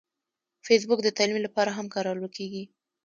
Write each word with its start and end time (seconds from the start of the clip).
فېسبوک 0.65 0.99
د 1.03 1.09
تعلیم 1.17 1.37
لپاره 1.43 1.71
هم 1.77 1.85
کارول 1.95 2.19
کېږي 2.37 2.63